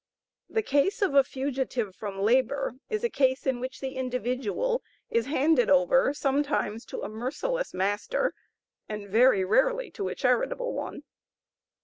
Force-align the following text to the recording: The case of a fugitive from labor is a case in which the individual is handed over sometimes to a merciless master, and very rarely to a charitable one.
The 0.49 0.63
case 0.63 1.03
of 1.03 1.13
a 1.13 1.23
fugitive 1.23 1.95
from 1.95 2.21
labor 2.23 2.73
is 2.89 3.03
a 3.03 3.07
case 3.07 3.45
in 3.45 3.59
which 3.59 3.79
the 3.81 3.93
individual 3.97 4.81
is 5.11 5.27
handed 5.27 5.69
over 5.69 6.11
sometimes 6.11 6.85
to 6.85 7.03
a 7.03 7.07
merciless 7.07 7.71
master, 7.71 8.33
and 8.89 9.07
very 9.07 9.45
rarely 9.45 9.91
to 9.91 10.07
a 10.07 10.15
charitable 10.15 10.73
one. 10.73 11.03